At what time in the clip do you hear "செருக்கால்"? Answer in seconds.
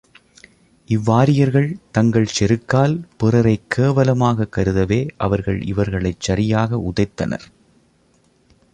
2.39-2.95